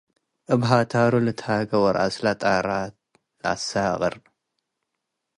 [0.53, 2.95] እብ ህታሩ ልትሃጌ- ወረአስለ ጣራት
[3.41, 4.15] ለአሰቅር፣